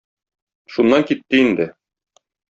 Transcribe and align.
Шуннан 0.75 1.03
китте 1.09 1.37
инде... 1.43 1.67